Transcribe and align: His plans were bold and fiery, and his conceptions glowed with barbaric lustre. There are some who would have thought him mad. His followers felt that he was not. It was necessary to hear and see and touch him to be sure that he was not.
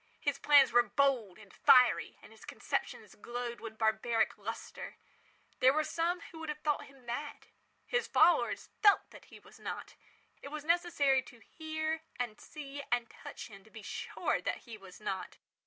His 0.19 0.39
plans 0.39 0.71
were 0.71 0.81
bold 0.81 1.37
and 1.37 1.53
fiery, 1.53 2.17
and 2.23 2.31
his 2.31 2.43
conceptions 2.43 3.13
glowed 3.13 3.59
with 3.61 3.77
barbaric 3.77 4.35
lustre. 4.35 4.97
There 5.59 5.77
are 5.77 5.83
some 5.83 6.21
who 6.31 6.39
would 6.39 6.49
have 6.49 6.57
thought 6.61 6.87
him 6.87 7.05
mad. 7.05 7.45
His 7.85 8.07
followers 8.07 8.69
felt 8.81 9.11
that 9.11 9.25
he 9.25 9.37
was 9.37 9.59
not. 9.59 9.93
It 10.41 10.47
was 10.47 10.65
necessary 10.65 11.21
to 11.21 11.37
hear 11.41 12.01
and 12.15 12.41
see 12.41 12.81
and 12.91 13.11
touch 13.11 13.47
him 13.49 13.63
to 13.63 13.69
be 13.69 13.83
sure 13.83 14.41
that 14.41 14.63
he 14.65 14.75
was 14.75 14.99
not. 14.99 15.37